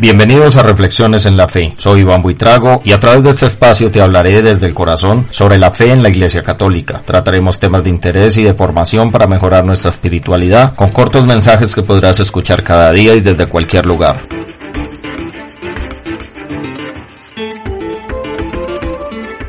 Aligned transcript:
Bienvenidos 0.00 0.56
a 0.56 0.62
Reflexiones 0.62 1.26
en 1.26 1.36
la 1.36 1.48
Fe. 1.48 1.74
Soy 1.76 2.02
Iván 2.02 2.22
Buitrago 2.22 2.80
y 2.84 2.92
a 2.92 3.00
través 3.00 3.24
de 3.24 3.30
este 3.30 3.46
espacio 3.46 3.90
te 3.90 4.00
hablaré 4.00 4.42
desde 4.42 4.68
el 4.68 4.72
corazón 4.72 5.26
sobre 5.30 5.58
la 5.58 5.72
fe 5.72 5.90
en 5.90 6.04
la 6.04 6.08
Iglesia 6.08 6.44
Católica. 6.44 7.02
Trataremos 7.04 7.58
temas 7.58 7.82
de 7.82 7.90
interés 7.90 8.36
y 8.38 8.44
de 8.44 8.54
formación 8.54 9.10
para 9.10 9.26
mejorar 9.26 9.64
nuestra 9.64 9.90
espiritualidad 9.90 10.76
con 10.76 10.92
cortos 10.92 11.26
mensajes 11.26 11.74
que 11.74 11.82
podrás 11.82 12.20
escuchar 12.20 12.62
cada 12.62 12.92
día 12.92 13.12
y 13.16 13.20
desde 13.20 13.46
cualquier 13.46 13.86
lugar. 13.86 14.22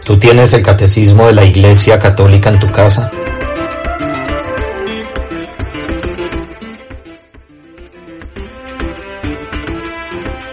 ¿Tú 0.04 0.18
tienes 0.18 0.52
el 0.54 0.64
catecismo 0.64 1.28
de 1.28 1.34
la 1.34 1.46
Iglesia 1.46 2.00
Católica 2.00 2.50
en 2.50 2.60
tu 2.60 2.72
casa? 2.72 3.12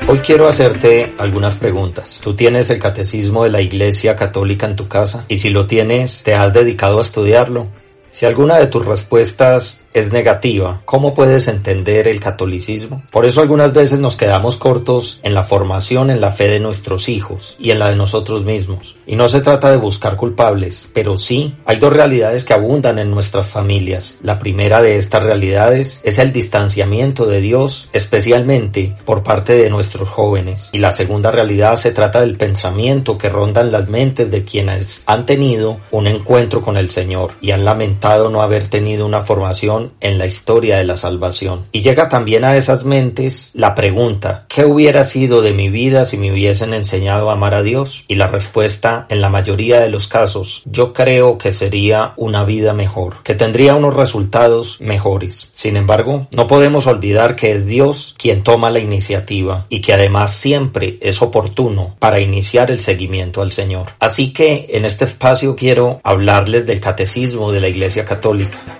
Hoy 0.09 0.19
quiero 0.20 0.46
hacerte 0.46 1.15
algunas 1.19 1.56
preguntas. 1.56 2.20
¿Tú 2.23 2.37
tienes 2.37 2.70
el 2.70 2.78
catecismo 2.78 3.42
de 3.42 3.51
la 3.51 3.60
Iglesia 3.60 4.15
Católica 4.15 4.65
en 4.69 4.77
tu 4.77 4.87
casa? 4.87 5.24
Y 5.27 5.38
si 5.38 5.51
lo 5.51 5.66
tienes, 5.66 6.23
¿te 6.23 6.37
has 6.37 6.52
dedicado 6.52 6.98
a 6.98 7.02
estudiarlo? 7.02 7.66
Si 8.10 8.24
alguna 8.24 8.56
de 8.56 8.69
tus 8.69 8.87
respuestas 8.87 9.84
es 9.97 10.13
negativa, 10.13 10.83
¿cómo 10.85 11.15
puedes 11.15 11.49
entender 11.49 12.07
el 12.07 12.21
catolicismo? 12.21 13.03
Por 13.11 13.25
eso 13.25 13.41
algunas 13.41 13.73
veces 13.73 13.99
nos 13.99 14.17
quedamos 14.17 14.59
cortos 14.59 15.21
en 15.23 15.33
la 15.33 15.43
formación 15.43 16.11
en 16.11 16.21
la 16.21 16.31
fe 16.31 16.49
de 16.49 16.61
nuestros 16.61 17.09
hijos 17.09 17.57
y 17.59 17.71
en 17.71 17.79
la 17.79 17.89
de 17.89 17.97
nosotros 17.97 18.45
mismos. 18.45 18.97
Y 19.07 19.17
no 19.17 19.27
se 19.27 19.41
trata 19.41 19.71
de 19.71 19.79
buscar 19.79 20.17
culpables, 20.17 20.91
pero 20.93 21.17
sí 21.17 21.55
hay 21.65 21.79
dos 21.79 21.95
realidades 21.95 22.45
que 22.45 22.53
abundan 22.53 22.99
en 22.99 23.11
nuestras 23.11 23.47
familias. 23.47 24.19
La 24.21 24.38
primera 24.38 24.83
de 24.83 24.99
estas 24.99 25.23
realidades 25.23 26.03
es 26.05 26.19
el 26.19 26.31
distanciamiento 26.31 27.25
de 27.25 27.41
Dios, 27.41 27.88
especialmente 27.95 28.95
por 29.07 29.23
parte 29.23 29.57
de 29.57 29.71
nuestros 29.71 30.10
jóvenes. 30.10 30.69
Y 30.73 30.79
la 30.79 30.91
segunda 30.91 31.31
realidad 31.31 31.77
se 31.77 31.93
trata 31.93 32.21
del 32.21 32.37
pensamiento 32.37 33.16
que 33.16 33.31
ronda 33.31 33.63
en 33.63 33.73
las 33.73 33.88
mentes 33.88 34.31
de 34.31 34.45
quienes 34.45 35.05
han 35.07 35.25
tenido 35.25 35.81
un 35.91 36.07
encuentro 36.07 36.60
con 36.60 36.77
el 36.77 36.91
Señor 36.91 37.33
y 37.41 37.53
han 37.53 37.65
lamentado 37.65 38.29
no 38.29 38.43
haber 38.43 38.69
tenido 38.69 39.07
una 39.07 39.23
formación 39.23 39.85
en 40.01 40.18
la 40.18 40.26
historia 40.26 40.79
de 40.79 40.84
la 40.84 40.96
salvación. 40.96 41.66
Y 41.73 41.82
llega 41.82 42.09
también 42.09 42.45
a 42.45 42.56
esas 42.56 42.84
mentes 42.84 43.51
la 43.54 43.74
pregunta, 43.74 44.46
¿qué 44.48 44.65
hubiera 44.65 45.04
sido 45.04 45.42
de 45.42 45.52
mi 45.52 45.68
vida 45.68 46.04
si 46.04 46.16
me 46.16 46.32
hubiesen 46.32 46.74
enseñado 46.74 47.30
a 47.30 47.34
amar 47.34 47.54
a 47.54 47.62
Dios? 47.62 48.04
Y 48.09 48.16
la 48.16 48.29
respuesta, 48.29 49.07
en 49.09 49.20
la 49.20 49.30
mayoría 49.30 49.80
de 49.80 49.88
los 49.88 50.09
casos, 50.09 50.62
yo 50.64 50.92
creo 50.92 51.38
que 51.38 51.52
sería 51.52 52.12
una 52.16 52.45
vida 52.45 52.73
mejor, 52.73 53.23
que 53.23 53.34
tendría 53.34 53.74
unos 53.74 53.95
resultados 53.95 54.80
mejores. 54.80 55.51
Sin 55.52 55.76
embargo, 55.76 56.26
no 56.32 56.46
podemos 56.46 56.87
olvidar 56.87 57.37
que 57.37 57.52
es 57.52 57.66
Dios 57.66 58.14
quien 58.18 58.42
toma 58.42 58.70
la 58.70 58.79
iniciativa 58.79 59.66
y 59.68 59.80
que 59.80 59.92
además 59.92 60.34
siempre 60.34 60.98
es 61.01 61.23
oportuno 61.23 61.96
para 61.98 62.20
iniciar 62.20 62.70
el 62.70 62.80
seguimiento 62.80 63.42
al 63.42 63.52
Señor. 63.52 63.87
Así 64.00 64.32
que 64.32 64.66
en 64.70 64.84
este 64.84 65.04
espacio 65.04 65.56
quiero 65.56 66.00
hablarles 66.04 66.66
del 66.66 66.81
catecismo 66.81 67.53
de 67.53 67.60
la 67.60 67.69
Iglesia 67.69 68.04
Católica. 68.04 68.75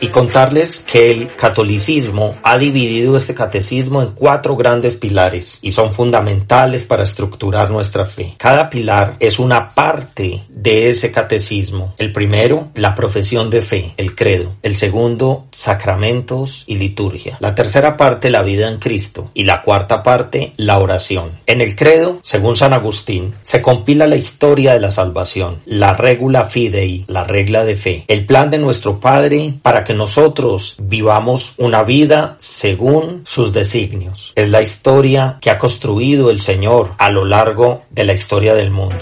Y 0.00 0.08
contarles 0.08 0.78
que 0.78 1.10
el 1.10 1.34
catolicismo 1.34 2.36
ha 2.42 2.58
dividido 2.58 3.16
este 3.16 3.34
catecismo 3.34 4.02
en 4.02 4.12
cuatro 4.12 4.56
grandes 4.56 4.96
pilares 4.96 5.58
y 5.62 5.70
son 5.70 5.92
fundamentales 5.92 6.84
para 6.84 7.02
estructurar 7.02 7.70
nuestra 7.70 8.06
fe. 8.06 8.34
Cada 8.38 8.70
pilar 8.70 9.16
es 9.20 9.38
una 9.38 9.74
parte 9.74 10.42
de 10.48 10.88
ese 10.88 11.12
catecismo. 11.12 11.94
El 11.98 12.12
primero, 12.12 12.68
la 12.74 12.94
profesión 12.94 13.50
de 13.50 13.62
fe, 13.62 13.92
el 13.96 14.14
credo. 14.14 14.56
El 14.62 14.76
segundo, 14.76 15.46
sacramentos 15.50 16.64
y 16.66 16.76
liturgia. 16.76 17.36
La 17.40 17.54
tercera 17.54 17.96
parte, 17.96 18.30
la 18.30 18.42
vida 18.42 18.68
en 18.68 18.78
Cristo. 18.78 19.30
Y 19.34 19.44
la 19.44 19.62
cuarta 19.62 20.02
parte, 20.02 20.52
la 20.56 20.78
oración. 20.78 21.30
En 21.46 21.60
el 21.60 21.76
credo, 21.76 22.18
según 22.22 22.56
San 22.56 22.72
Agustín, 22.72 23.34
se 23.42 23.60
compila 23.60 24.06
la 24.06 24.16
historia 24.16 24.72
de 24.72 24.80
la 24.80 24.90
salvación, 24.90 25.58
la 25.66 25.94
regula 25.94 26.44
fidei, 26.44 27.04
la 27.08 27.24
regla 27.24 27.64
de 27.64 27.76
fe, 27.76 28.04
el 28.08 28.26
plan 28.26 28.50
de 28.50 28.58
nuestro 28.58 29.00
Padre 29.00 29.54
para 29.62 29.84
que 29.84 29.89
nosotros 29.94 30.76
vivamos 30.80 31.54
una 31.58 31.82
vida 31.82 32.36
según 32.38 33.22
sus 33.24 33.52
designios. 33.52 34.32
Es 34.34 34.48
la 34.50 34.62
historia 34.62 35.38
que 35.40 35.50
ha 35.50 35.58
construido 35.58 36.30
el 36.30 36.40
Señor 36.40 36.94
a 36.98 37.10
lo 37.10 37.24
largo 37.24 37.82
de 37.90 38.04
la 38.04 38.12
historia 38.12 38.54
del 38.54 38.70
mundo. 38.70 38.96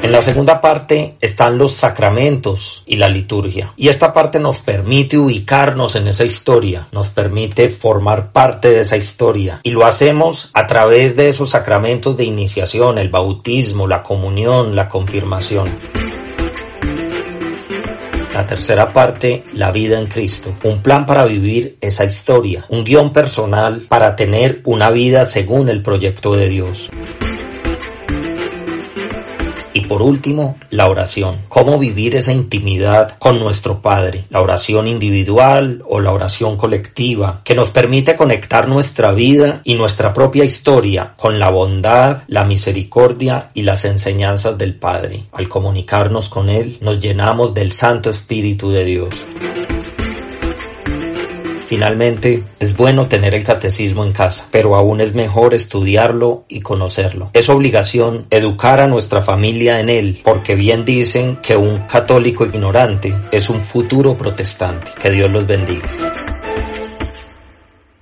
En 0.00 0.12
la 0.12 0.22
segunda 0.22 0.60
parte 0.62 1.16
están 1.20 1.58
los 1.58 1.72
sacramentos 1.72 2.82
y 2.86 2.96
la 2.96 3.10
liturgia. 3.10 3.74
Y 3.76 3.88
esta 3.88 4.14
parte 4.14 4.38
nos 4.38 4.60
permite 4.60 5.18
ubicarnos 5.18 5.96
en 5.96 6.08
esa 6.08 6.24
historia, 6.24 6.86
nos 6.92 7.10
permite 7.10 7.68
formar 7.68 8.32
parte 8.32 8.70
de 8.70 8.80
esa 8.80 8.96
historia. 8.96 9.60
Y 9.64 9.72
lo 9.72 9.84
hacemos 9.84 10.50
a 10.54 10.66
través 10.66 11.14
de 11.14 11.28
esos 11.28 11.50
sacramentos 11.50 12.16
de 12.16 12.24
iniciación, 12.24 12.96
el 12.96 13.10
bautismo, 13.10 13.86
la 13.86 14.02
comunión, 14.02 14.74
la 14.74 14.88
confirmación. 14.88 15.68
La 18.38 18.46
tercera 18.46 18.92
parte, 18.92 19.42
la 19.54 19.72
vida 19.72 19.98
en 19.98 20.06
Cristo. 20.06 20.54
Un 20.62 20.80
plan 20.80 21.06
para 21.06 21.26
vivir 21.26 21.76
esa 21.80 22.04
historia. 22.04 22.64
Un 22.68 22.84
guion 22.84 23.12
personal 23.12 23.80
para 23.88 24.14
tener 24.14 24.60
una 24.64 24.90
vida 24.90 25.26
según 25.26 25.68
el 25.68 25.82
proyecto 25.82 26.36
de 26.36 26.48
Dios. 26.48 26.88
Por 29.88 30.02
último, 30.02 30.56
la 30.70 30.88
oración. 30.88 31.36
Cómo 31.48 31.78
vivir 31.78 32.14
esa 32.14 32.32
intimidad 32.32 33.16
con 33.18 33.38
nuestro 33.38 33.80
Padre. 33.80 34.24
La 34.28 34.42
oración 34.42 34.86
individual 34.86 35.82
o 35.88 36.00
la 36.00 36.12
oración 36.12 36.56
colectiva, 36.56 37.40
que 37.42 37.54
nos 37.54 37.70
permite 37.70 38.14
conectar 38.14 38.68
nuestra 38.68 39.12
vida 39.12 39.62
y 39.64 39.74
nuestra 39.74 40.12
propia 40.12 40.44
historia 40.44 41.14
con 41.16 41.38
la 41.38 41.50
bondad, 41.50 42.24
la 42.26 42.44
misericordia 42.44 43.48
y 43.54 43.62
las 43.62 43.84
enseñanzas 43.84 44.58
del 44.58 44.74
Padre. 44.74 45.24
Al 45.32 45.48
comunicarnos 45.48 46.28
con 46.28 46.50
Él, 46.50 46.78
nos 46.80 47.00
llenamos 47.00 47.54
del 47.54 47.72
Santo 47.72 48.10
Espíritu 48.10 48.70
de 48.70 48.84
Dios. 48.84 49.26
Finalmente, 51.68 52.44
es 52.60 52.74
bueno 52.74 53.08
tener 53.08 53.34
el 53.34 53.44
catecismo 53.44 54.02
en 54.02 54.12
casa, 54.12 54.48
pero 54.50 54.74
aún 54.74 55.02
es 55.02 55.14
mejor 55.14 55.52
estudiarlo 55.52 56.44
y 56.48 56.60
conocerlo. 56.60 57.28
Es 57.34 57.50
obligación 57.50 58.26
educar 58.30 58.80
a 58.80 58.86
nuestra 58.86 59.20
familia 59.20 59.78
en 59.78 59.90
él, 59.90 60.18
porque 60.24 60.54
bien 60.54 60.86
dicen 60.86 61.36
que 61.42 61.58
un 61.58 61.80
católico 61.80 62.46
ignorante 62.46 63.14
es 63.32 63.50
un 63.50 63.60
futuro 63.60 64.16
protestante. 64.16 64.92
Que 64.98 65.10
Dios 65.10 65.30
los 65.30 65.46
bendiga. 65.46 66.37